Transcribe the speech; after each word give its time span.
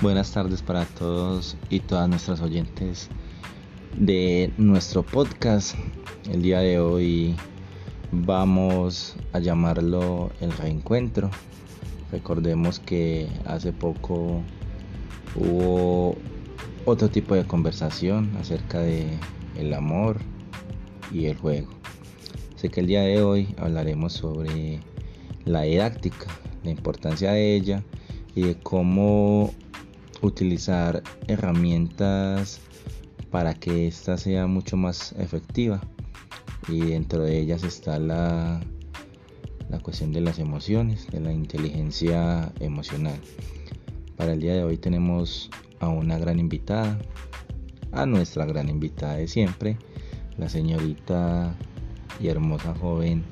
Buenas 0.00 0.30
tardes 0.30 0.62
para 0.62 0.84
todos 0.84 1.56
y 1.70 1.80
todas 1.80 2.08
nuestras 2.08 2.40
oyentes 2.40 3.08
de 3.96 4.52
nuestro 4.56 5.02
podcast. 5.02 5.74
El 6.30 6.40
día 6.40 6.60
de 6.60 6.78
hoy 6.78 7.34
vamos 8.12 9.16
a 9.32 9.40
llamarlo 9.40 10.30
el 10.40 10.52
reencuentro. 10.52 11.32
Recordemos 12.12 12.78
que 12.78 13.26
hace 13.44 13.72
poco 13.72 14.40
hubo 15.34 16.14
otro 16.84 17.08
tipo 17.08 17.34
de 17.34 17.44
conversación 17.44 18.30
acerca 18.40 18.78
de 18.78 19.18
el 19.56 19.74
amor 19.74 20.18
y 21.12 21.26
el 21.26 21.36
juego. 21.36 21.70
Sé 22.54 22.68
que 22.68 22.82
el 22.82 22.86
día 22.86 23.02
de 23.02 23.20
hoy 23.20 23.52
hablaremos 23.58 24.12
sobre 24.12 24.78
la 25.44 25.62
didáctica, 25.62 26.28
la 26.62 26.70
importancia 26.70 27.32
de 27.32 27.56
ella 27.56 27.82
y 28.36 28.42
de 28.42 28.54
cómo 28.60 29.52
utilizar 30.22 31.02
herramientas 31.26 32.60
para 33.30 33.54
que 33.54 33.86
ésta 33.86 34.16
sea 34.16 34.46
mucho 34.46 34.76
más 34.76 35.12
efectiva. 35.18 35.80
Y 36.68 36.80
dentro 36.80 37.22
de 37.22 37.38
ellas 37.38 37.62
está 37.64 37.98
la, 37.98 38.60
la 39.70 39.78
cuestión 39.80 40.12
de 40.12 40.20
las 40.20 40.38
emociones, 40.38 41.06
de 41.10 41.20
la 41.20 41.32
inteligencia 41.32 42.52
emocional. 42.60 43.18
Para 44.16 44.32
el 44.32 44.40
día 44.40 44.54
de 44.54 44.64
hoy 44.64 44.76
tenemos 44.76 45.50
a 45.80 45.88
una 45.88 46.18
gran 46.18 46.38
invitada, 46.38 46.98
a 47.92 48.04
nuestra 48.04 48.44
gran 48.44 48.68
invitada 48.68 49.16
de 49.16 49.28
siempre, 49.28 49.78
la 50.36 50.48
señorita 50.48 51.54
y 52.20 52.28
hermosa 52.28 52.74
joven 52.74 53.24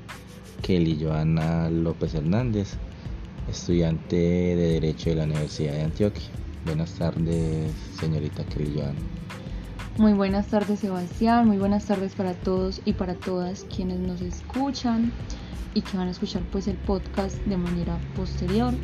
Kelly 0.62 0.98
Joana 1.00 1.68
López 1.70 2.14
Hernández, 2.14 2.74
estudiante 3.50 4.16
de 4.16 4.56
Derecho 4.56 5.10
de 5.10 5.16
la 5.16 5.24
Universidad 5.24 5.74
de 5.74 5.82
Antioquia. 5.82 6.45
Buenas 6.66 6.94
tardes, 6.94 7.70
señorita 8.00 8.44
Kelly 8.44 8.72
Joana. 8.74 8.98
Muy 9.98 10.14
buenas 10.14 10.48
tardes, 10.48 10.80
Sebastián. 10.80 11.46
Muy 11.46 11.58
buenas 11.58 11.84
tardes 11.86 12.16
para 12.16 12.34
todos 12.34 12.82
y 12.84 12.92
para 12.92 13.14
todas 13.14 13.64
quienes 13.74 14.00
nos 14.00 14.20
escuchan 14.20 15.12
y 15.74 15.82
que 15.82 15.96
van 15.96 16.08
a 16.08 16.10
escuchar 16.10 16.42
pues 16.50 16.66
el 16.66 16.76
podcast 16.76 17.36
de 17.46 17.56
manera 17.56 17.96
posterior. 18.16 18.74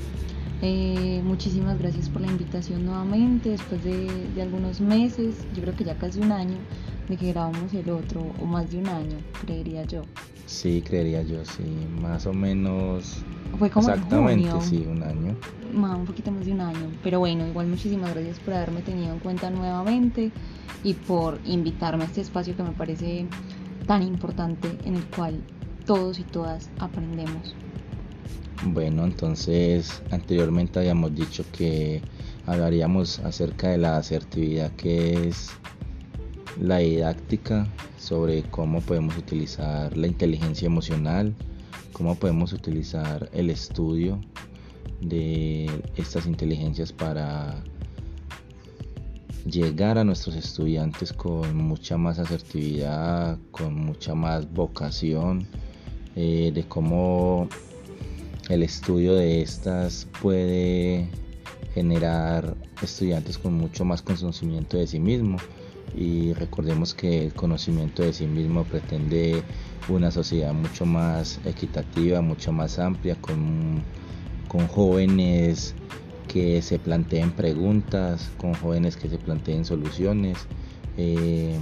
Eh, 0.63 1.23
muchísimas 1.25 1.77
gracias 1.81 2.09
por 2.09 2.23
la 2.23 2.29
invitación 2.29 2.87
nuevamente 2.87 3.49
después 3.49 3.83
de, 3.83 4.07
de, 4.33 4.43
algunos 4.43 4.81
meses, 4.81 5.45
yo 5.53 5.63
creo 5.63 5.75
que 5.75 5.83
ya 5.83 5.97
casi 5.97 6.21
un 6.21 6.31
año 6.31 6.59
de 7.09 7.17
que 7.17 7.33
grabamos 7.33 7.75
el 7.75 7.91
otro, 7.91 8.25
o 8.41 8.47
más 8.47 8.71
de 8.71 8.79
un 8.79 8.87
año, 8.87 9.17
creería 9.45 9.83
yo. 9.85 10.03
Sí, 10.47 10.83
creería 10.87 11.23
yo, 11.23 11.45
sí, 11.45 11.65
más 12.01 12.27
o 12.27 12.33
menos. 12.33 13.25
Fue 13.59 13.71
como 13.71 13.89
Exactamente, 13.89 14.47
en 14.47 14.51
junio, 14.51 14.69
sí, 14.69 14.87
un 14.89 15.03
año. 15.03 15.37
más, 15.73 15.97
un 15.99 16.05
poquito 16.05 16.31
más 16.33 16.45
de 16.45 16.53
un 16.53 16.61
año. 16.61 16.91
Pero 17.03 17.19
bueno, 17.21 17.47
igual 17.47 17.67
muchísimas 17.67 18.13
gracias 18.15 18.41
por 18.41 18.55
haberme 18.55 18.83
tenido 18.83 19.13
en 19.13 19.21
cuenta 19.21 19.51
nuevamente 19.51 20.33
y 20.83 20.95
por 20.95 21.39
invitarme 21.45 22.05
a 22.05 22.07
este 22.07 22.23
espacio 22.23 22.57
que 22.57 22.63
me 22.63 22.73
parece 22.73 23.27
tan 23.87 24.03
importante 24.03 24.69
en 24.85 24.97
el 24.97 25.05
cual 25.05 25.43
todos 25.87 26.19
y 26.19 26.25
todas 26.25 26.71
aprendemos. 26.79 27.55
Bueno, 28.65 29.05
entonces 29.05 30.03
anteriormente 30.11 30.79
habíamos 30.79 31.15
dicho 31.15 31.45
que 31.53 32.01
hablaríamos 32.47 33.19
acerca 33.21 33.71
de 33.71 33.79
la 33.79 33.97
asertividad 33.97 34.71
que 34.73 35.29
es 35.29 35.51
la 36.61 36.79
didáctica, 36.79 37.67
sobre 37.99 38.43
cómo 38.43 38.81
podemos 38.81 39.17
utilizar 39.17 39.97
la 39.97 40.07
inteligencia 40.07 40.67
emocional, 40.67 41.35
cómo 41.93 42.15
podemos 42.15 42.53
utilizar 42.53 43.29
el 43.33 43.51
estudio 43.51 44.21
de 45.01 45.71
estas 45.97 46.27
inteligencias 46.27 46.93
para 46.93 47.63
llegar 49.45 49.99
a 49.99 50.05
nuestros 50.05 50.37
estudiantes 50.37 51.13
con 51.13 51.57
mucha 51.57 51.97
más 51.97 52.19
asertividad, 52.19 53.39
con 53.51 53.75
mucha 53.75 54.15
más 54.15 54.51
vocación, 54.53 55.47
eh, 56.15 56.53
de 56.55 56.63
cómo 56.65 57.49
el 58.49 58.63
estudio 58.63 59.15
de 59.15 59.43
estas 59.43 60.07
puede 60.21 61.09
generar 61.75 62.55
estudiantes 62.83 63.39
con 63.39 63.55
mucho 63.55 63.85
más 63.85 64.03
conocimiento 64.03 64.77
de 64.77 64.87
sí 64.87 65.01
mismo 65.01 65.39
y 65.95 66.33
recordemos 66.33 66.95
que 66.95 67.27
el 67.27 67.35
conocimiento 67.35 68.03
de 68.03 68.13
sí 68.13 68.27
mismo 68.27 68.65
pretende 68.65 69.43
una 69.89 70.11
sociedad 70.11 70.55
mucho 70.55 70.87
más 70.87 71.41
equitativa, 71.45 72.21
mucho 72.21 72.53
más 72.53 72.79
amplia, 72.79 73.17
con, 73.17 73.83
con 74.49 74.67
jóvenes 74.69 75.75
que 76.29 76.63
se 76.63 76.79
planteen 76.79 77.33
preguntas, 77.33 78.31
con 78.39 78.55
jóvenes 78.55 78.97
que 78.97 79.09
se 79.09 79.19
planteen 79.19 79.65
soluciones, 79.65 80.39
eh, 80.97 81.59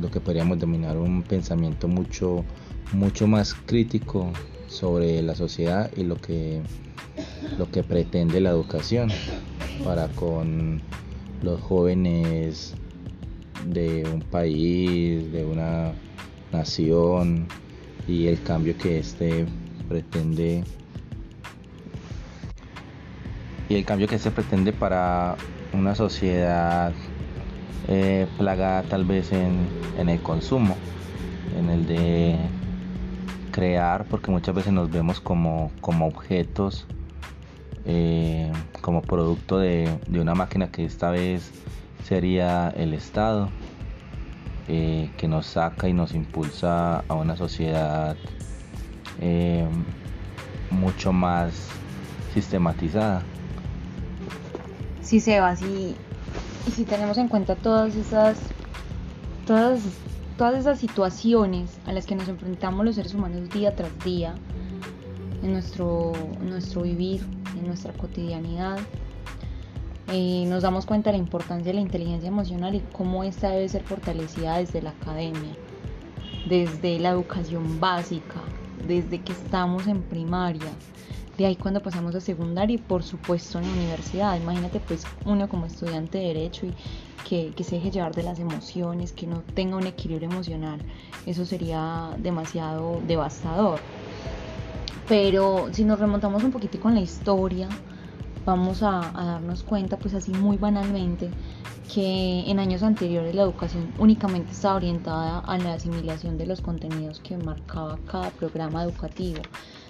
lo 0.00 0.10
que 0.10 0.20
podríamos 0.20 0.58
denominar 0.58 0.96
un 0.96 1.22
pensamiento 1.22 1.88
mucho, 1.88 2.44
mucho 2.92 3.26
más 3.26 3.54
crítico 3.54 4.32
sobre 4.66 5.22
la 5.22 5.34
sociedad 5.34 5.90
y 5.96 6.04
lo 6.04 6.16
que, 6.16 6.62
lo 7.58 7.70
que 7.70 7.82
pretende 7.82 8.40
la 8.40 8.50
educación 8.50 9.10
para 9.84 10.08
con 10.08 10.80
los 11.42 11.60
jóvenes 11.60 12.74
de 13.66 14.04
un 14.12 14.20
país, 14.20 15.32
de 15.32 15.44
una 15.44 15.92
nación 16.52 17.46
y 18.06 18.26
el 18.26 18.42
cambio 18.42 18.76
que 18.76 18.98
este 18.98 19.46
pretende 19.88 20.64
y 23.68 23.74
el 23.74 23.84
cambio 23.84 24.08
que 24.08 24.18
se 24.18 24.30
pretende 24.30 24.72
para 24.72 25.36
una 25.72 25.94
sociedad 25.94 26.92
eh, 27.88 28.26
plagada 28.38 28.82
tal 28.82 29.04
vez 29.04 29.32
en, 29.32 29.66
en, 29.98 30.08
el 30.08 30.20
consumo, 30.20 30.76
en 31.58 31.70
el 31.70 31.86
de 31.86 32.36
crear, 33.52 34.04
porque 34.04 34.30
muchas 34.30 34.54
veces 34.54 34.72
nos 34.72 34.90
vemos 34.90 35.20
como, 35.20 35.70
como 35.80 36.06
objetos, 36.06 36.86
eh, 37.86 38.50
como 38.80 39.02
producto 39.02 39.58
de, 39.58 39.98
de, 40.08 40.20
una 40.20 40.34
máquina 40.34 40.70
que 40.70 40.84
esta 40.84 41.10
vez 41.10 41.50
sería 42.04 42.68
el 42.76 42.94
Estado, 42.94 43.48
eh, 44.68 45.10
que 45.16 45.26
nos 45.26 45.46
saca 45.46 45.88
y 45.88 45.92
nos 45.92 46.14
impulsa 46.14 47.00
a 47.08 47.14
una 47.14 47.36
sociedad 47.36 48.16
eh, 49.20 49.66
mucho 50.70 51.12
más 51.12 51.68
sistematizada. 52.32 53.22
Sí, 55.02 55.20
Sebas, 55.20 55.62
y, 55.62 55.94
y 56.66 56.70
si 56.70 56.84
tenemos 56.84 57.18
en 57.18 57.28
cuenta 57.28 57.56
todas 57.56 57.94
esas, 57.94 58.38
todas, 59.46 59.80
todas 60.36 60.54
esas 60.54 60.78
situaciones 60.78 61.78
a 61.86 61.92
las 61.92 62.06
que 62.06 62.14
nos 62.16 62.28
enfrentamos 62.28 62.84
los 62.84 62.94
seres 62.94 63.14
humanos 63.14 63.50
día 63.50 63.74
tras 63.74 63.98
día, 64.04 64.34
en 65.42 65.52
nuestro, 65.52 66.12
en 66.40 66.48
nuestro 66.48 66.82
vivir, 66.82 67.22
en 67.58 67.66
nuestra 67.66 67.92
cotidianidad, 67.92 68.78
eh, 70.08 70.44
nos 70.46 70.62
damos 70.62 70.84
cuenta 70.84 71.10
de 71.10 71.16
la 71.16 71.22
importancia 71.22 71.66
de 71.66 71.74
la 71.74 71.80
inteligencia 71.80 72.28
emocional 72.28 72.74
y 72.74 72.82
cómo 72.92 73.24
esta 73.24 73.48
debe 73.50 73.68
ser 73.68 73.82
fortalecida 73.84 74.58
desde 74.58 74.82
la 74.82 74.90
academia, 74.90 75.54
desde 76.46 76.98
la 76.98 77.10
educación 77.10 77.80
básica, 77.80 78.40
desde 78.86 79.22
que 79.22 79.32
estamos 79.32 79.86
en 79.86 80.02
primaria, 80.02 80.70
de 81.38 81.46
ahí 81.46 81.56
cuando 81.56 81.82
pasamos 81.82 82.14
a 82.14 82.20
secundaria 82.20 82.74
y 82.74 82.78
por 82.78 83.02
supuesto 83.02 83.58
en 83.58 83.66
la 83.66 83.72
universidad. 83.72 84.36
Imagínate 84.36 84.78
pues 84.80 85.04
uno 85.24 85.48
como 85.48 85.66
estudiante 85.66 86.18
de 86.18 86.26
derecho 86.26 86.66
y 86.66 86.74
que, 87.26 87.52
que, 87.56 87.64
se 87.64 87.76
deje 87.76 87.90
llevar 87.90 88.14
de 88.14 88.22
las 88.22 88.38
emociones, 88.38 89.12
que 89.12 89.26
no 89.26 89.40
tenga 89.54 89.76
un 89.76 89.86
equilibrio 89.86 90.28
emocional, 90.28 90.80
eso 91.24 91.46
sería 91.46 92.10
demasiado 92.18 93.00
devastador. 93.06 93.80
Pero 95.08 95.68
si 95.72 95.84
nos 95.84 95.98
remontamos 95.98 96.44
un 96.44 96.50
poquito 96.50 96.78
con 96.78 96.94
la 96.94 97.00
historia, 97.00 97.68
vamos 98.44 98.82
a, 98.82 98.98
a, 99.18 99.24
darnos 99.24 99.62
cuenta, 99.62 99.96
pues 99.96 100.14
así 100.14 100.32
muy 100.32 100.56
banalmente, 100.56 101.30
que 101.92 102.44
en 102.50 102.58
años 102.58 102.82
anteriores 102.82 103.34
la 103.34 103.42
educación 103.42 103.92
únicamente 103.98 104.52
estaba 104.52 104.76
orientada 104.76 105.40
a 105.40 105.58
la 105.58 105.74
asimilación 105.74 106.38
de 106.38 106.46
los 106.46 106.60
contenidos 106.60 107.20
que 107.20 107.36
marcaba 107.36 107.98
cada 108.06 108.30
programa 108.30 108.82
educativo, 108.82 109.42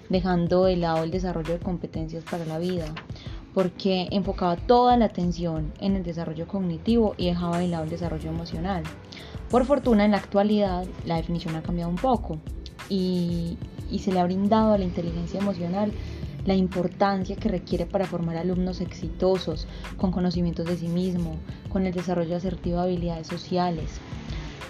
dejando 0.09 0.65
de 0.65 0.77
lado 0.77 1.05
el 1.05 1.11
desarrollo 1.11 1.55
de 1.55 1.61
competencias 1.61 2.25
para 2.25 2.45
la 2.45 2.59
vida, 2.59 2.87
porque 3.55 4.09
enfocaba 4.11 4.57
toda 4.57 4.97
la 4.97 5.07
atención 5.07 5.73
en 5.81 5.97
el 5.97 6.03
desarrollo 6.03 6.49
cognitivo 6.49 7.15
y 7.17 7.27
dejaba 7.27 7.59
de 7.59 7.69
lado 7.69 7.85
el 7.85 7.91
desarrollo 7.91 8.31
emocional. 8.31 8.83
Por 9.49 9.65
fortuna, 9.65 10.05
en 10.05 10.11
la 10.11 10.19
actualidad 10.19 10.85
la 11.07 11.17
definición 11.17 11.55
ha 11.55 11.63
cambiado 11.63 11.91
un 11.91 11.97
poco 11.97 12.39
y, 12.89 13.57
y 13.91 14.01
se 14.01 14.13
le 14.13 14.19
ha 14.19 14.25
brindado 14.25 14.73
a 14.73 14.79
la 14.79 14.85
inteligencia 14.85 15.41
emocional 15.41 15.93
la 16.45 16.55
importancia 16.55 17.37
que 17.37 17.49
requiere 17.49 17.87
para 17.87 18.07
formar 18.07 18.37
alumnos 18.37 18.81
exitosos, 18.81 19.67
con 19.97 20.13
conocimientos 20.13 20.67
de 20.67 20.77
sí 20.77 20.89
mismo, 20.89 21.37
con 21.71 21.87
el 21.87 21.95
desarrollo 21.95 22.37
asertivo 22.37 22.79
de 22.79 22.83
habilidades 22.85 23.27
sociales. 23.27 24.01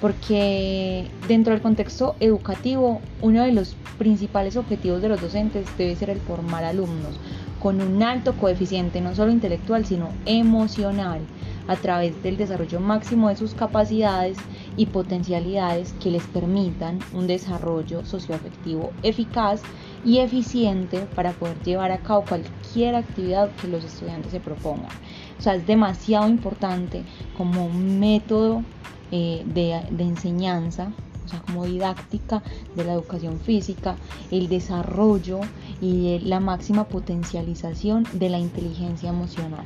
Porque 0.01 1.09
dentro 1.29 1.53
del 1.53 1.63
contexto 1.63 2.17
educativo, 2.21 3.01
uno 3.23 3.43
de 3.43 3.53
los 3.53 3.75
principales 3.99 4.57
objetivos 4.57 5.01
de 5.01 5.09
los 5.09 5.21
docentes 5.21 5.67
debe 5.79 5.97
ser 5.97 6.11
el 6.11 6.21
formar 6.21 6.65
alumnos 6.65 7.19
con 7.65 7.81
un 7.81 8.03
alto 8.03 8.35
coeficiente 8.35 9.01
no 9.01 9.15
solo 9.15 9.33
intelectual, 9.33 9.87
sino 9.87 10.11
emocional, 10.27 11.23
a 11.67 11.77
través 11.77 12.23
del 12.23 12.37
desarrollo 12.37 12.79
máximo 12.79 13.31
de 13.31 13.37
sus 13.37 13.55
capacidades 13.55 14.37
y 14.77 14.85
potencialidades 14.85 15.95
que 15.95 16.11
les 16.11 16.25
permitan 16.25 16.99
un 17.15 17.27
desarrollo 17.27 18.05
socioafectivo 18.05 18.93
eficaz 19.03 19.63
y 20.05 20.19
eficiente 20.19 21.07
para 21.15 21.33
poder 21.33 21.61
llevar 21.63 21.91
a 21.93 21.99
cabo 21.99 22.25
cualquier 22.29 22.95
actividad 22.95 23.51
que 23.61 23.69
los 23.69 23.85
estudiantes 23.85 24.33
se 24.33 24.41
propongan. 24.41 24.91
O 25.39 25.43
sea, 25.43 25.55
es 25.55 25.67
demasiado 25.67 26.29
importante 26.29 27.03
como 27.37 27.69
método 27.71 28.63
eh, 29.11 29.43
de, 29.47 29.81
de 29.91 30.05
enseñanza 30.05 30.93
o 31.25 31.29
sea, 31.29 31.41
como 31.41 31.65
didáctica 31.65 32.43
de 32.77 32.85
la 32.85 32.93
educación 32.93 33.41
física, 33.41 33.97
el 34.31 34.49
desarrollo 34.49 35.41
y 35.81 36.19
la 36.21 36.41
máxima 36.41 36.85
potencialización 36.85 38.07
de 38.13 38.29
la 38.29 38.39
inteligencia 38.39 39.09
emocional. 39.09 39.65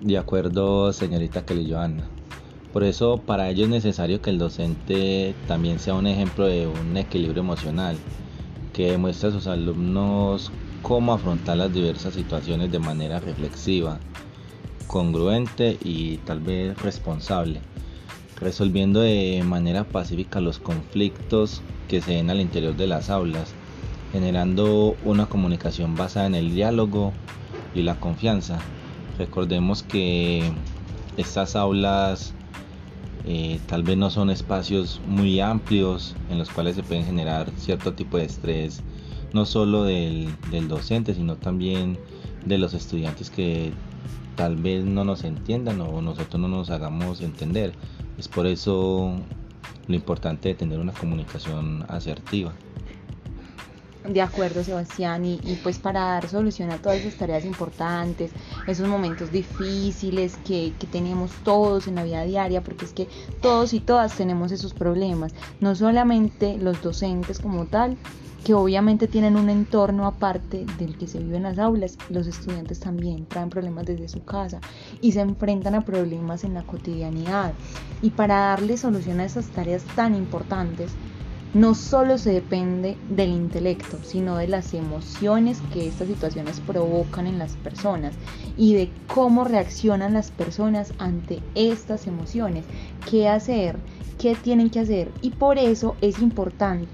De 0.00 0.18
acuerdo, 0.18 0.92
señorita 0.92 1.44
Kelly 1.44 1.70
Johanna. 1.70 2.04
Por 2.72 2.84
eso, 2.84 3.18
para 3.18 3.48
ello 3.50 3.64
es 3.64 3.70
necesario 3.70 4.20
que 4.20 4.30
el 4.30 4.38
docente 4.38 5.34
también 5.46 5.78
sea 5.78 5.94
un 5.94 6.06
ejemplo 6.06 6.46
de 6.46 6.66
un 6.66 6.96
equilibrio 6.96 7.42
emocional, 7.42 7.96
que 8.74 8.90
demuestre 8.90 9.30
a 9.30 9.32
sus 9.32 9.46
alumnos 9.46 10.52
cómo 10.82 11.14
afrontar 11.14 11.56
las 11.56 11.72
diversas 11.72 12.12
situaciones 12.12 12.70
de 12.70 12.78
manera 12.78 13.20
reflexiva, 13.20 13.98
congruente 14.86 15.78
y 15.82 16.18
tal 16.18 16.40
vez 16.40 16.76
responsable 16.82 17.62
resolviendo 18.36 19.00
de 19.00 19.42
manera 19.44 19.84
pacífica 19.84 20.40
los 20.40 20.58
conflictos 20.58 21.62
que 21.88 22.00
se 22.00 22.12
den 22.12 22.30
al 22.30 22.40
interior 22.40 22.76
de 22.76 22.86
las 22.86 23.10
aulas, 23.10 23.52
generando 24.12 24.96
una 25.04 25.26
comunicación 25.26 25.94
basada 25.94 26.26
en 26.26 26.34
el 26.34 26.54
diálogo 26.54 27.12
y 27.74 27.82
la 27.82 27.96
confianza. 27.96 28.58
Recordemos 29.18 29.82
que 29.82 30.52
estas 31.16 31.56
aulas 31.56 32.34
eh, 33.26 33.58
tal 33.66 33.82
vez 33.82 33.96
no 33.96 34.10
son 34.10 34.30
espacios 34.30 35.00
muy 35.06 35.40
amplios 35.40 36.14
en 36.30 36.38
los 36.38 36.50
cuales 36.50 36.76
se 36.76 36.82
pueden 36.82 37.04
generar 37.04 37.50
cierto 37.56 37.94
tipo 37.94 38.18
de 38.18 38.24
estrés, 38.24 38.82
no 39.32 39.46
solo 39.46 39.84
del, 39.84 40.28
del 40.50 40.68
docente, 40.68 41.14
sino 41.14 41.36
también 41.36 41.98
de 42.44 42.58
los 42.58 42.74
estudiantes 42.74 43.30
que 43.30 43.72
tal 44.36 44.56
vez 44.56 44.84
no 44.84 45.04
nos 45.04 45.24
entiendan 45.24 45.80
o 45.80 46.02
nosotros 46.02 46.40
no 46.40 46.48
nos 46.48 46.70
hagamos 46.70 47.20
entender. 47.20 47.72
Es 48.18 48.28
por 48.28 48.46
eso 48.46 49.16
lo 49.86 49.94
importante 49.94 50.50
de 50.50 50.54
tener 50.54 50.78
una 50.78 50.92
comunicación 50.92 51.84
asertiva. 51.88 52.52
De 54.08 54.20
acuerdo, 54.20 54.62
Sebastián, 54.62 55.24
y, 55.24 55.38
pues 55.62 55.78
para 55.78 56.00
dar 56.00 56.28
solución 56.28 56.70
a 56.70 56.76
todas 56.76 56.98
esas 56.98 57.14
tareas 57.14 57.46
importantes, 57.46 58.32
esos 58.66 58.86
momentos 58.86 59.32
difíciles 59.32 60.36
que, 60.44 60.74
que, 60.78 60.86
tenemos 60.86 61.30
todos 61.42 61.88
en 61.88 61.94
la 61.94 62.04
vida 62.04 62.22
diaria, 62.24 62.62
porque 62.62 62.84
es 62.84 62.92
que 62.92 63.08
todos 63.40 63.72
y 63.72 63.80
todas 63.80 64.14
tenemos 64.14 64.52
esos 64.52 64.74
problemas, 64.74 65.34
no 65.60 65.74
solamente 65.74 66.58
los 66.58 66.82
docentes 66.82 67.38
como 67.38 67.64
tal, 67.64 67.96
que 68.44 68.52
obviamente 68.52 69.08
tienen 69.08 69.36
un 69.36 69.48
entorno 69.48 70.06
aparte 70.06 70.66
del 70.78 70.98
que 70.98 71.08
se 71.08 71.18
vive 71.18 71.38
en 71.38 71.44
las 71.44 71.58
aulas, 71.58 71.96
los 72.10 72.26
estudiantes 72.26 72.78
también 72.78 73.24
traen 73.24 73.48
problemas 73.48 73.86
desde 73.86 74.06
su 74.08 74.22
casa 74.22 74.60
y 75.00 75.12
se 75.12 75.20
enfrentan 75.20 75.74
a 75.74 75.84
problemas 75.84 76.44
en 76.44 76.52
la 76.52 76.62
cotidianidad. 76.62 77.54
Y 78.02 78.10
para 78.10 78.36
darle 78.36 78.76
solución 78.76 79.20
a 79.20 79.24
esas 79.24 79.46
tareas 79.46 79.82
tan 79.96 80.14
importantes, 80.14 80.92
no 81.54 81.74
solo 81.74 82.18
se 82.18 82.32
depende 82.32 82.98
del 83.08 83.30
intelecto, 83.30 83.98
sino 84.02 84.36
de 84.36 84.48
las 84.48 84.74
emociones 84.74 85.60
que 85.72 85.86
estas 85.86 86.08
situaciones 86.08 86.60
provocan 86.60 87.28
en 87.28 87.38
las 87.38 87.52
personas 87.52 88.14
y 88.56 88.74
de 88.74 88.90
cómo 89.06 89.44
reaccionan 89.44 90.14
las 90.14 90.32
personas 90.32 90.92
ante 90.98 91.40
estas 91.54 92.08
emociones, 92.08 92.64
qué 93.10 93.28
hacer, 93.28 93.76
qué 94.18 94.34
tienen 94.34 94.70
que 94.70 94.80
hacer. 94.80 95.10
Y 95.22 95.30
por 95.30 95.58
eso 95.58 95.96
es 96.00 96.20
importante 96.20 96.88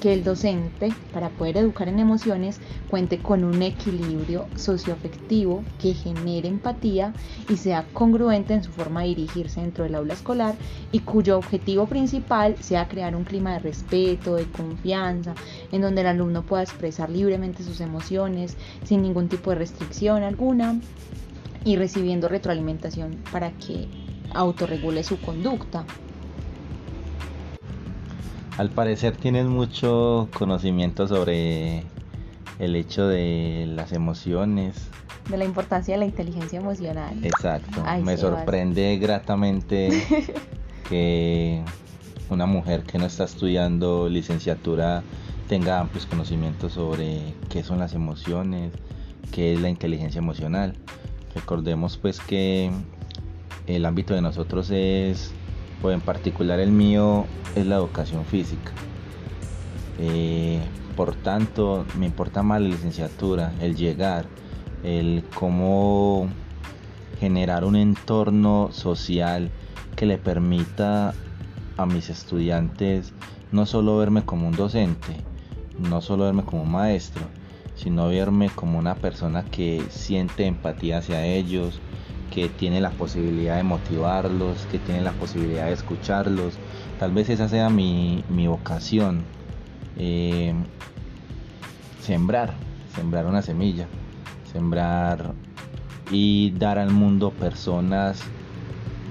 que 0.00 0.12
el 0.12 0.24
docente, 0.24 0.92
para 1.12 1.30
poder 1.30 1.56
educar 1.56 1.88
en 1.88 1.98
emociones, 1.98 2.60
cuente 2.88 3.18
con 3.18 3.44
un 3.44 3.62
equilibrio 3.62 4.46
socioafectivo 4.54 5.64
que 5.80 5.94
genere 5.94 6.48
empatía 6.48 7.14
y 7.48 7.56
sea 7.56 7.86
congruente 7.92 8.54
en 8.54 8.62
su 8.62 8.70
forma 8.70 9.02
de 9.02 9.08
dirigirse 9.08 9.60
dentro 9.60 9.84
del 9.84 9.94
aula 9.94 10.14
escolar 10.14 10.54
y 10.92 11.00
cuyo 11.00 11.38
objetivo 11.38 11.86
principal 11.86 12.56
sea 12.60 12.88
crear 12.88 13.16
un 13.16 13.24
clima 13.24 13.54
de 13.54 13.60
respeto, 13.60 14.36
de 14.36 14.44
confianza, 14.44 15.34
en 15.72 15.80
donde 15.80 16.02
el 16.02 16.08
alumno 16.08 16.42
pueda 16.42 16.62
expresar 16.62 17.08
libremente 17.08 17.64
sus 17.64 17.80
emociones 17.80 18.56
sin 18.84 19.02
ningún 19.02 19.28
tipo 19.28 19.50
de 19.50 19.56
restricción 19.56 20.22
alguna 20.22 20.78
y 21.64 21.76
recibiendo 21.76 22.28
retroalimentación 22.28 23.16
para 23.32 23.50
que 23.52 23.88
autorregule 24.32 25.02
su 25.02 25.20
conducta. 25.20 25.84
Al 28.58 28.70
parecer 28.70 29.16
tienes 29.16 29.46
mucho 29.46 30.28
conocimiento 30.32 31.06
sobre 31.06 31.82
el 32.58 32.74
hecho 32.76 33.06
de 33.06 33.66
las 33.68 33.92
emociones. 33.92 34.88
De 35.28 35.36
la 35.36 35.44
importancia 35.44 35.94
de 35.94 35.98
la 35.98 36.06
inteligencia 36.06 36.58
emocional. 36.58 37.18
Exacto. 37.22 37.82
Me 38.02 38.16
sorprende 38.16 38.96
gratamente 38.98 39.90
que 40.88 41.62
una 42.30 42.46
mujer 42.46 42.82
que 42.84 42.98
no 42.98 43.06
está 43.06 43.24
estudiando 43.24 44.08
licenciatura 44.08 45.02
tenga 45.48 45.78
amplios 45.78 46.06
conocimientos 46.06 46.72
sobre 46.72 47.34
qué 47.50 47.62
son 47.62 47.78
las 47.78 47.94
emociones, 47.94 48.72
qué 49.32 49.52
es 49.52 49.60
la 49.60 49.68
inteligencia 49.68 50.18
emocional. 50.18 50.74
Recordemos 51.34 51.98
pues 51.98 52.20
que 52.20 52.70
el 53.66 53.84
ámbito 53.84 54.14
de 54.14 54.22
nosotros 54.22 54.70
es 54.70 55.32
o 55.82 55.90
en 55.90 56.00
particular 56.00 56.60
el 56.60 56.70
mío 56.70 57.26
es 57.54 57.66
la 57.66 57.76
educación 57.76 58.24
física. 58.24 58.72
Eh, 59.98 60.60
por 60.96 61.14
tanto, 61.14 61.84
me 61.98 62.06
importa 62.06 62.42
más 62.42 62.60
la 62.60 62.68
licenciatura, 62.68 63.52
el 63.60 63.76
llegar, 63.76 64.26
el 64.82 65.24
cómo 65.34 66.28
generar 67.20 67.64
un 67.64 67.76
entorno 67.76 68.70
social 68.72 69.50
que 69.94 70.06
le 70.06 70.18
permita 70.18 71.14
a 71.76 71.86
mis 71.86 72.10
estudiantes 72.10 73.12
no 73.52 73.66
solo 73.66 73.96
verme 73.98 74.24
como 74.24 74.48
un 74.48 74.56
docente, 74.56 75.16
no 75.78 76.00
solo 76.00 76.24
verme 76.24 76.44
como 76.44 76.62
un 76.62 76.72
maestro, 76.72 77.22
sino 77.74 78.08
verme 78.08 78.50
como 78.50 78.78
una 78.78 78.94
persona 78.94 79.44
que 79.44 79.82
siente 79.90 80.46
empatía 80.46 80.98
hacia 80.98 81.24
ellos, 81.26 81.80
que 82.36 82.50
tiene 82.50 82.82
la 82.82 82.90
posibilidad 82.90 83.56
de 83.56 83.62
motivarlos, 83.62 84.66
que 84.66 84.78
tiene 84.78 85.00
la 85.00 85.12
posibilidad 85.12 85.64
de 85.64 85.72
escucharlos. 85.72 86.58
Tal 86.98 87.10
vez 87.10 87.30
esa 87.30 87.48
sea 87.48 87.70
mi, 87.70 88.22
vocación. 88.28 89.22
Eh, 89.96 90.52
sembrar, 92.02 92.52
sembrar 92.94 93.24
una 93.24 93.40
semilla, 93.40 93.86
sembrar 94.52 95.32
y 96.10 96.50
dar 96.50 96.78
al 96.78 96.90
mundo 96.90 97.30
personas 97.30 98.20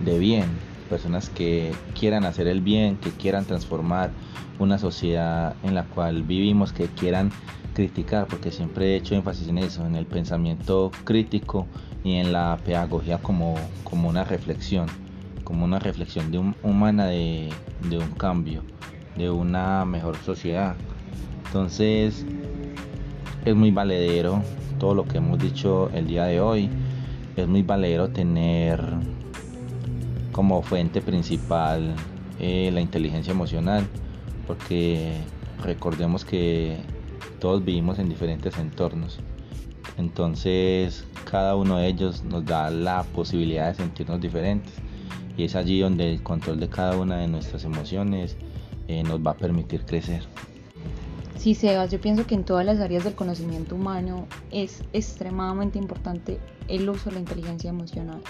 de 0.06 0.20
bien, 0.20 0.46
personas 0.88 1.32
que 1.32 1.74
quieran 2.00 2.26
hacer 2.26 2.46
el 2.46 2.62
bien, 2.62 2.96
que 2.98 3.10
quieran 3.10 3.46
transformar 3.46 4.12
una 4.60 4.78
sociedad 4.78 5.56
en 5.64 5.74
la 5.74 5.86
cual 5.86 6.22
vivimos, 6.22 6.74
que 6.74 6.86
quieran 6.90 7.32
criticar, 7.76 8.26
porque 8.26 8.52
siempre 8.52 8.94
he 8.94 8.96
hecho 8.96 9.14
énfasis 9.14 9.50
en 9.50 9.60
eso, 9.60 9.86
en 9.86 9.96
el 9.96 10.08
pensamiento 10.08 10.92
crítico 11.04 11.68
y 12.04 12.14
en 12.14 12.32
la 12.34 12.58
pedagogía 12.66 13.20
como, 13.20 13.54
como 13.84 14.10
una 14.10 14.24
reflexión, 14.24 14.88
como 15.44 15.66
una 15.66 15.78
reflexión 15.78 16.32
de 16.32 16.40
humana 16.64 17.06
de, 17.06 17.50
de 17.88 17.98
un 18.00 18.12
cambio, 18.12 18.64
de 19.16 19.30
una 19.30 19.86
mejor 19.86 20.18
sociedad. 20.18 20.76
Entonces 21.46 22.26
es 23.44 23.56
muy 23.56 23.70
valedero 23.70 24.42
todo 24.80 24.96
lo 24.96 25.06
que 25.06 25.18
hemos 25.18 25.38
dicho 25.38 25.92
el 25.94 26.08
día 26.08 26.26
de 26.26 26.40
hoy. 26.40 26.70
Es 27.36 27.48
muy 27.48 27.62
valedero 27.62 28.10
tener 28.10 28.82
como 30.32 30.62
fuente 30.62 31.02
principal 31.02 31.94
eh, 32.40 32.70
la 32.74 32.82
inteligencia 32.82 33.32
emocional, 33.32 33.86
porque 34.48 35.14
recordemos 35.64 36.24
que 36.26 36.78
todos 37.40 37.64
vivimos 37.64 38.00
en 38.00 38.10
diferentes 38.10 38.58
entornos. 38.58 39.20
Entonces 39.98 41.06
cada 41.30 41.56
uno 41.56 41.78
de 41.78 41.88
ellos 41.88 42.24
nos 42.24 42.46
da 42.46 42.70
la 42.70 43.04
posibilidad 43.04 43.70
de 43.70 43.76
sentirnos 43.76 44.22
diferentes 44.22 44.74
y 45.38 45.44
es 45.44 45.56
allí 45.56 45.80
donde 45.80 46.14
el 46.14 46.24
control 46.24 46.60
de 46.60 46.70
cada 46.70 46.98
una 46.98 47.18
de 47.18 47.28
nuestras 47.28 47.64
emociones 47.66 48.38
eh, 48.88 49.04
nos 49.04 49.20
va 49.20 49.32
a 49.32 49.38
permitir 49.38 49.86
crecer. 49.86 50.24
Sí, 51.38 51.54
Sebas, 51.54 51.92
yo 51.92 52.00
pienso 52.00 52.26
que 52.26 52.36
en 52.36 52.44
todas 52.44 52.66
las 52.66 52.80
áreas 52.80 53.04
del 53.04 53.14
conocimiento 53.14 53.76
humano 53.76 54.28
es 54.52 54.84
extremadamente 54.94 55.78
importante 55.78 56.40
el 56.68 56.90
uso 56.90 57.10
de 57.10 57.16
la 57.16 57.20
inteligencia 57.20 57.70
emocional. 57.70 58.22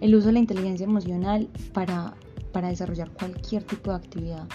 El 0.00 0.14
uso 0.14 0.26
de 0.26 0.34
la 0.34 0.38
inteligencia 0.40 0.84
emocional 0.84 1.48
para 1.72 2.14
para 2.54 2.68
desarrollar 2.68 3.10
cualquier 3.10 3.64
tipo 3.64 3.90
de 3.90 3.96
actividad 3.96 4.48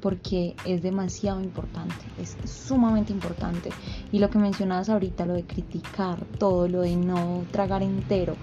porque 0.00 0.56
es 0.64 0.82
demasiado 0.82 1.40
importante, 1.40 1.94
es 2.20 2.36
sumamente 2.44 3.12
importante. 3.12 3.70
Y 4.12 4.18
lo 4.18 4.30
que 4.30 4.38
mencionabas 4.38 4.88
ahorita, 4.88 5.26
lo 5.26 5.34
de 5.34 5.44
criticar 5.44 6.24
todo, 6.38 6.68
lo 6.68 6.80
de 6.80 6.96
no 6.96 7.44
tragar 7.50 7.82
entero, 7.82 8.34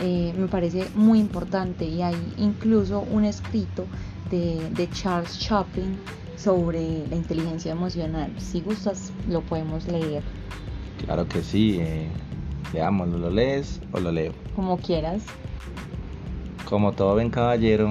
eh, 0.00 0.32
me 0.36 0.46
parece 0.46 0.86
muy 0.94 1.18
importante. 1.18 1.84
Y 1.84 2.02
hay 2.02 2.14
incluso 2.38 3.00
un 3.00 3.24
escrito 3.24 3.84
de, 4.30 4.70
de 4.70 4.88
Charles 4.90 5.38
Chaplin 5.38 5.98
sobre 6.36 7.06
la 7.08 7.16
inteligencia 7.16 7.72
emocional. 7.72 8.32
Si 8.38 8.60
gustas, 8.60 9.12
lo 9.28 9.42
podemos 9.42 9.86
leer. 9.88 10.22
Claro 11.04 11.26
que 11.26 11.42
sí, 11.42 11.78
eh, 11.80 12.08
leámoslo, 12.72 13.18
¿lo 13.18 13.30
lees 13.30 13.80
o 13.92 13.98
lo 13.98 14.12
leo? 14.12 14.32
Como 14.54 14.78
quieras. 14.78 15.24
Como 16.68 16.92
todo 16.92 17.14
buen 17.14 17.28
caballero, 17.28 17.90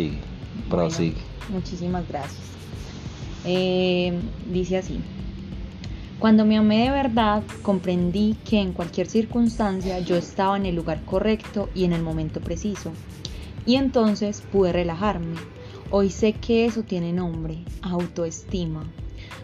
sigue, 0.00 0.18
prosigue. 0.68 1.16
muchísimas 1.48 2.06
gracias. 2.08 2.40
Eh, 3.44 4.18
dice 4.50 4.78
así. 4.78 5.00
Cuando 6.18 6.44
me 6.44 6.58
amé 6.58 6.84
de 6.84 6.90
verdad, 6.90 7.42
comprendí 7.62 8.36
que 8.44 8.60
en 8.60 8.74
cualquier 8.74 9.06
circunstancia 9.06 10.00
yo 10.00 10.16
estaba 10.16 10.56
en 10.58 10.66
el 10.66 10.74
lugar 10.74 11.02
correcto 11.06 11.70
y 11.74 11.84
en 11.84 11.94
el 11.94 12.02
momento 12.02 12.40
preciso. 12.40 12.92
Y 13.64 13.76
entonces 13.76 14.42
pude 14.52 14.72
relajarme. 14.72 15.36
Hoy 15.90 16.10
sé 16.10 16.34
que 16.34 16.66
eso 16.66 16.82
tiene 16.82 17.12
nombre, 17.14 17.64
autoestima. 17.80 18.84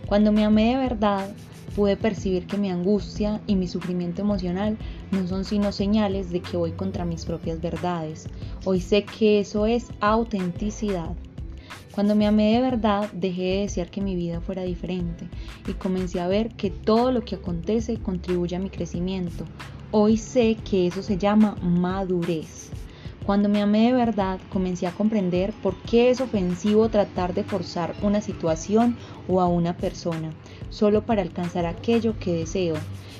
Cuando 0.07 0.33
me 0.33 0.45
amé 0.45 0.73
de 0.73 0.77
verdad, 0.77 1.31
pude 1.77 1.99
percibir 1.99 2.47
que 2.47 2.57
mi 2.57 2.71
angustia 2.71 3.43
y 3.47 3.55
mi 3.55 3.69
sufrimiento 3.69 4.23
emocional 4.23 4.79
no 5.11 5.29
son 5.29 5.45
sino 5.45 5.73
señales 5.73 6.31
de 6.31 6.41
que 6.41 6.57
voy 6.57 6.73
contra 6.73 7.05
mis 7.05 7.27
propias 7.27 7.61
verdades. 7.61 8.27
Hoy 8.65 8.81
sé 8.81 9.05
que 9.05 9.41
eso 9.41 9.67
es 9.67 9.89
autenticidad. 10.01 11.15
Cuando 11.95 12.15
me 12.15 12.27
amé 12.27 12.55
de 12.55 12.63
verdad, 12.63 13.11
dejé 13.13 13.43
de 13.43 13.61
desear 13.61 13.91
que 13.91 14.01
mi 14.01 14.17
vida 14.17 14.41
fuera 14.41 14.63
diferente 14.63 15.29
y 15.69 15.75
comencé 15.75 16.19
a 16.19 16.29
ver 16.29 16.49
que 16.55 16.71
todo 16.71 17.13
lo 17.13 17.23
que 17.27 17.35
acontece 17.35 17.99
contribuye 17.99 18.57
a 18.57 18.61
mi 18.61 18.71
crecimiento. 18.71 19.45
Hoy 19.91 20.17
sé 20.17 20.57
que 20.69 20.87
eso 20.87 21.03
se 21.03 21.19
llama 21.19 21.57
madurez. 21.63 22.71
Cuando 23.27 23.49
me 23.49 23.61
amé 23.61 23.89
de 23.89 23.93
verdad, 23.93 24.39
comencé 24.51 24.87
a 24.87 24.93
comprender 24.93 25.53
por 25.61 25.75
qué 25.83 26.11
es 26.11 26.21
ofensivo 26.21 26.89
tratar 26.91 27.35
de 27.35 27.43
forzar 27.43 27.93
una 28.01 28.21
situación 28.21 28.97
o 29.27 29.41
a 29.41 29.49
una 29.49 29.77
persona, 29.77 30.31
solo 30.71 31.05
para 31.05 31.23
alcanzar 31.23 31.67
aquello 31.67 32.19
que 32.19 32.35
deseo, 32.35 32.77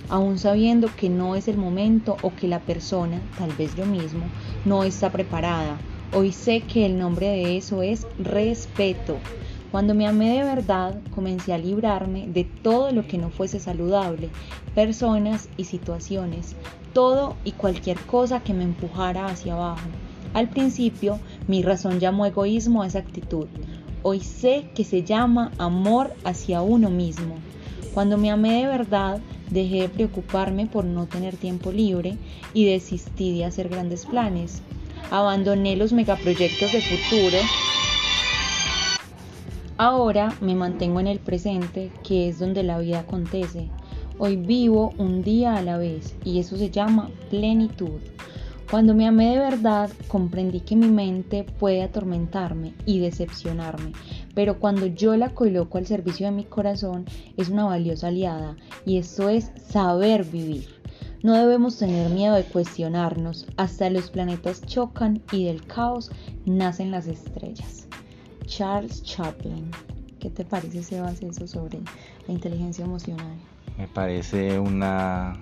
aun 0.09 0.39
sabiendo 0.39 0.89
que 0.97 1.09
no 1.09 1.37
es 1.37 1.49
el 1.49 1.57
momento 1.57 2.17
o 2.23 2.35
que 2.35 2.49
la 2.49 2.61
persona, 2.61 3.21
tal 3.39 3.53
vez 3.53 3.75
yo 3.75 3.87
mismo, 3.87 4.25
no 4.65 4.85
está 4.85 5.11
preparada. 5.11 5.79
Hoy 6.13 6.33
sé 6.33 6.61
que 6.61 6.87
el 6.87 6.99
nombre 6.99 7.29
de 7.29 7.57
eso 7.57 7.83
es 7.83 8.07
respeto. 8.19 9.19
Cuando 9.71 9.95
me 9.95 10.07
amé 10.07 10.39
de 10.39 10.45
verdad, 10.45 11.01
comencé 11.15 11.53
a 11.53 11.59
librarme 11.59 12.29
de 12.29 12.45
todo 12.45 12.93
lo 12.93 13.07
que 13.07 13.19
no 13.19 13.31
fuese 13.31 13.59
saludable, 13.59 14.31
personas 14.75 15.49
y 15.57 15.65
situaciones, 15.65 16.55
todo 16.93 17.37
y 17.45 17.53
cualquier 17.53 17.99
cosa 17.99 18.41
que 18.41 18.55
me 18.55 18.65
empujara 18.65 19.27
hacia 19.27 19.55
abajo. 19.55 19.89
Al 20.33 20.49
principio, 20.49 21.19
mi 21.49 21.63
razón 21.63 21.99
llamó 21.99 22.27
egoísmo 22.27 22.83
a 22.83 22.87
esa 22.87 23.01
actitud. 23.01 23.49
Hoy 24.09 24.21
sé 24.21 24.67
que 24.77 24.85
se 24.85 25.03
llama 25.03 25.51
amor 25.59 26.15
hacia 26.23 26.63
uno 26.63 26.91
mismo. 26.91 27.35
Cuando 27.93 28.17
me 28.17 28.31
amé 28.31 28.61
de 28.61 28.67
verdad, 28.69 29.19
dejé 29.51 29.81
de 29.81 29.89
preocuparme 29.89 30.67
por 30.67 30.85
no 30.85 31.07
tener 31.07 31.37
tiempo 31.37 31.73
libre 31.73 32.17
y 32.55 32.67
desistí 32.67 33.37
de 33.37 33.47
hacer 33.47 33.69
grandes 33.69 34.07
planes. 34.07 34.63
Abandoné 35.11 35.75
los 35.75 35.93
megaproyectos 35.93 36.71
de 36.71 36.83
futuro. 36.83 37.39
Ahora 39.77 40.33
me 40.41 40.55
mantengo 40.55 41.01
en 41.01 41.09
el 41.09 41.19
presente, 41.19 41.91
que 42.05 42.29
es 42.29 42.39
donde 42.39 42.63
la 42.63 42.79
vida 42.79 43.01
acontece. 43.01 43.71
Hoy 44.19 44.37
vivo 44.37 44.95
un 44.99 45.25
día 45.25 45.57
a 45.57 45.63
la 45.63 45.79
vez 45.79 46.15
y 46.25 46.39
eso 46.39 46.57
se 46.57 46.71
llama 46.71 47.11
plenitud. 47.29 47.99
Cuando 48.71 48.95
me 48.95 49.07
amé 49.07 49.31
de 49.31 49.39
verdad, 49.39 49.91
comprendí 50.09 50.59
que 50.59 50.75
mi 50.75 50.89
mente 50.89 51.45
puede 51.45 51.85
atormentarme 51.85 52.75
y 52.85 52.99
decepcionarme, 52.99 53.93
pero 54.35 54.59
cuando 54.59 54.87
yo 54.87 55.17
la 55.17 55.31
coloco 55.31 55.79
al 55.79 55.87
servicio 55.87 56.27
de 56.27 56.33
mi 56.33 56.45
corazón 56.45 57.05
es 57.37 57.49
una 57.49 57.65
valiosa 57.65 58.09
aliada 58.09 58.57
y 58.85 58.99
esto 58.99 59.29
es 59.29 59.53
saber 59.69 60.25
vivir. 60.25 60.67
No 61.23 61.35
debemos 61.35 61.79
tener 61.79 62.11
miedo 62.11 62.35
de 62.35 62.43
cuestionarnos, 62.43 63.47
hasta 63.57 63.89
los 63.89 64.11
planetas 64.11 64.63
chocan 64.63 65.23
y 65.31 65.45
del 65.45 65.65
caos 65.65 66.11
nacen 66.45 66.91
las 66.91 67.07
estrellas. 67.07 67.87
Charles 68.47 69.03
Chaplin, 69.05 69.71
¿qué 70.19 70.29
te 70.29 70.45
parece 70.45 70.83
Sebas 70.83 71.23
eso 71.23 71.47
sobre 71.47 71.79
la 72.27 72.35
inteligencia 72.35 72.85
emocional? 72.85 73.37
Me 73.79 73.87
parece 73.87 74.59
una 74.59 75.35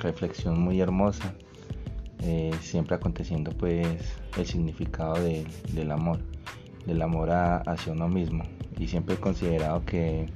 reflexión 0.00 0.60
muy 0.60 0.80
hermosa, 0.80 1.34
eh, 2.22 2.52
siempre 2.60 2.96
aconteciendo 2.96 3.52
pues 3.52 3.86
el 4.36 4.46
significado 4.46 5.14
del 5.22 5.90
amor, 5.90 6.18
del 6.86 7.02
amor 7.02 7.30
hacia 7.30 7.92
uno 7.92 8.08
mismo. 8.08 8.44
Y 8.78 8.88
siempre 8.88 9.14
he 9.14 9.18
considerado 9.18 9.84
que, 9.84 10.26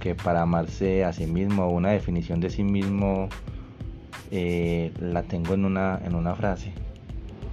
que 0.00 0.14
para 0.14 0.42
amarse 0.42 1.04
a 1.04 1.12
sí 1.12 1.26
mismo, 1.26 1.68
una 1.68 1.90
definición 1.90 2.40
de 2.40 2.50
sí 2.50 2.62
mismo, 2.62 3.28
eh, 4.30 4.92
la 5.00 5.22
tengo 5.24 5.54
en 5.54 5.64
una, 5.64 6.00
en 6.04 6.14
una 6.14 6.34
frase. 6.34 6.72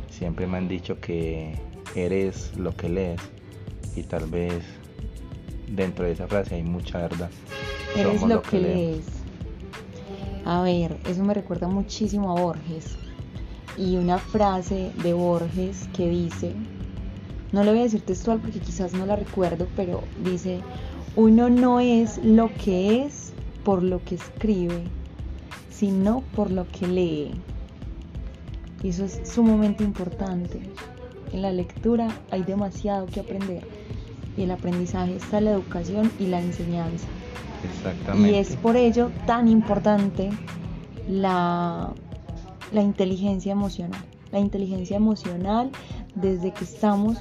Siempre 0.09 0.47
me 0.47 0.57
han 0.57 0.67
dicho 0.67 0.99
que 0.99 1.55
eres 1.95 2.55
lo 2.57 2.75
que 2.75 2.89
lees 2.89 3.21
y 3.95 4.03
tal 4.03 4.29
vez 4.29 4.63
dentro 5.67 6.05
de 6.05 6.11
esa 6.11 6.27
frase 6.27 6.55
hay 6.55 6.63
mucha 6.63 6.99
verdad. 6.99 7.29
Eres 7.95 8.21
lo, 8.21 8.41
que, 8.41 8.59
lees. 8.59 9.16
A 10.47 10.61
ver, 10.61 10.97
eso 11.05 11.25
me 11.25 11.33
recuerda 11.33 11.67
muchísimo 11.67 12.31
a 12.31 12.41
Borges. 12.41 12.95
Y 13.77 13.97
una 13.97 14.17
frase 14.17 14.93
de 15.03 15.11
Borges 15.11 15.89
que 15.93 16.07
dice, 16.07 16.53
no 17.51 17.65
le 17.65 17.71
voy 17.71 17.79
a 17.81 17.83
decir 17.83 17.99
textual 17.99 18.39
porque 18.39 18.61
quizás 18.61 18.93
no 18.93 19.05
la 19.05 19.17
recuerdo, 19.17 19.67
pero 19.75 20.03
dice, 20.23 20.61
uno 21.17 21.49
no 21.49 21.81
es 21.81 22.23
lo 22.23 22.49
que 22.63 23.03
es 23.03 23.33
por 23.65 23.83
lo 23.83 24.01
que 24.05 24.15
escribe, 24.15 24.85
sino 25.69 26.21
por 26.33 26.49
lo 26.49 26.65
que 26.69 26.87
lee. 26.87 27.31
Y 28.83 28.87
eso 28.87 29.03
es 29.03 29.19
sumamente 29.25 29.83
importante. 29.83 30.61
En 31.33 31.41
la 31.41 31.51
lectura 31.51 32.07
hay 32.31 32.43
demasiado 32.43 33.07
que 33.07 33.19
aprender 33.19 33.67
y 34.37 34.43
el 34.43 34.51
aprendizaje 34.51 35.17
está 35.17 35.39
en 35.39 35.45
la 35.45 35.51
educación 35.51 36.09
y 36.17 36.27
la 36.27 36.39
enseñanza. 36.39 37.09
Exactamente. 37.63 38.31
Y 38.31 38.35
es 38.35 38.55
por 38.55 38.75
ello 38.75 39.11
tan 39.25 39.47
importante 39.47 40.29
la, 41.07 41.93
la 42.71 42.81
inteligencia 42.81 43.51
emocional. 43.51 44.01
La 44.31 44.39
inteligencia 44.39 44.97
emocional 44.97 45.71
desde 46.15 46.51
que 46.51 46.63
estamos 46.63 47.17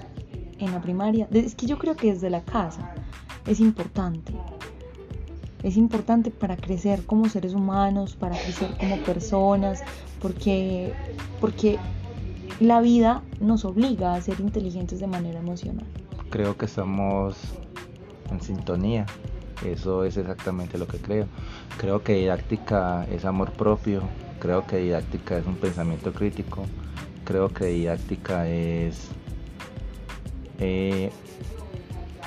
en 0.58 0.72
la 0.72 0.80
primaria, 0.80 1.28
es 1.32 1.54
que 1.54 1.66
yo 1.66 1.78
creo 1.78 1.96
que 1.96 2.12
desde 2.12 2.30
la 2.30 2.42
casa 2.42 2.94
es 3.46 3.60
importante. 3.60 4.32
Es 5.62 5.76
importante 5.76 6.30
para 6.30 6.56
crecer 6.56 7.04
como 7.04 7.28
seres 7.28 7.54
humanos, 7.54 8.14
para 8.14 8.36
crecer 8.36 8.76
como 8.78 8.96
personas, 8.98 9.82
porque, 10.20 10.92
porque 11.40 11.78
la 12.60 12.80
vida 12.80 13.22
nos 13.40 13.64
obliga 13.64 14.14
a 14.14 14.20
ser 14.20 14.40
inteligentes 14.40 15.00
de 15.00 15.06
manera 15.06 15.40
emocional. 15.40 15.86
Creo 16.30 16.56
que 16.56 16.66
estamos 16.66 17.36
en 18.30 18.40
sintonía 18.40 19.06
eso 19.64 20.04
es 20.04 20.16
exactamente 20.16 20.78
lo 20.78 20.86
que 20.86 20.98
creo. 20.98 21.26
Creo 21.78 22.02
que 22.02 22.14
didáctica 22.14 23.06
es 23.10 23.24
amor 23.24 23.52
propio, 23.52 24.02
creo 24.38 24.66
que 24.66 24.76
didáctica 24.78 25.38
es 25.38 25.46
un 25.46 25.56
pensamiento 25.56 26.12
crítico, 26.12 26.66
creo 27.24 27.48
que 27.48 27.66
didáctica 27.66 28.48
es 28.48 29.08
eh, 30.58 31.10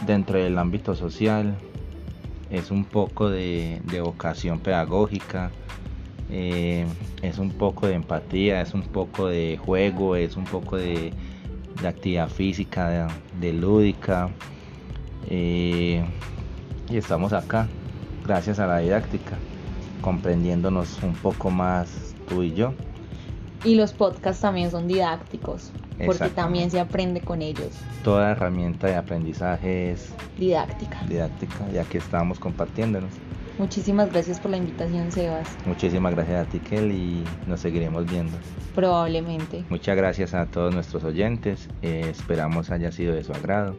dentro 0.06 0.40
del 0.40 0.58
ámbito 0.58 0.96
social, 0.96 1.56
es 2.50 2.72
un 2.72 2.86
poco 2.86 3.30
de, 3.30 3.82
vocación 4.04 4.60
pedagógica, 4.60 5.52
eh, 6.32 6.86
es 7.22 7.38
un 7.38 7.52
poco 7.52 7.88
de 7.88 7.94
empatía, 7.94 8.62
es 8.62 8.74
un 8.74 8.84
poco 8.84 9.28
de 9.28 9.58
juego, 9.58 10.16
es 10.16 10.36
un 10.36 10.46
poco 10.46 10.78
de, 10.78 11.14
actividad 11.86 12.30
física, 12.30 13.08
de, 13.40 13.54
lúdica. 13.54 14.30
Eh, 15.30 16.04
y 16.89 16.98
estamos 16.98 17.34
acá, 17.34 17.67
gracias 18.25 18.60
a 18.60 18.67
la 18.67 18.79
didáctica, 18.79 19.38
comprendiéndonos 20.01 21.01
un 21.03 21.13
poco 21.13 21.50
más 21.50 22.15
tú 22.27 22.43
y 22.43 22.53
yo. 22.53 22.74
Y 23.63 23.75
los 23.75 23.93
podcasts 23.93 24.41
también 24.41 24.72
son 24.72 24.88
didácticos, 24.88 25.72
porque 26.05 26.29
también 26.29 26.72
se 26.72 26.79
aprende 26.79 27.22
con 27.22 27.41
ellos. 27.41 27.69
Toda 28.03 28.31
herramienta 28.31 28.88
de 28.88 28.96
aprendizaje 28.96 29.91
es 29.91 30.13
didáctica. 30.38 31.01
Didáctica, 31.08 31.69
ya 31.72 31.84
que 31.84 31.98
estamos 31.98 32.39
compartiéndonos. 32.39 33.12
Muchísimas 33.58 34.10
gracias 34.10 34.39
por 34.39 34.51
la 34.51 34.58
invitación, 34.58 35.12
Sebas. 35.12 35.50
Muchísimas 35.65 36.15
gracias 36.15 36.48
a 36.48 36.50
ti, 36.50 36.60
Kel, 36.60 36.93
y 36.93 37.25
nos 37.46 37.60
seguiremos 37.60 38.10
viendo. 38.10 38.31
Probablemente. 38.74 39.65
Muchas 39.69 39.98
gracias 39.98 40.34
a 40.34 40.46
todos 40.46 40.74
nuestros 40.74 41.03
oyentes. 41.03 41.67
Eh, 41.81 42.08
esperamos 42.10 42.72
haya 42.72 42.93
sido 42.93 43.13
de 43.13 43.25
su 43.25 43.34
agrado. 43.34 43.75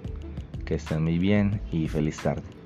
Que 0.67 0.75
estén 0.75 1.03
muy 1.03 1.19
bien 1.19 1.63
y 1.73 1.89
feliz 1.89 2.19
tarde. 2.19 2.60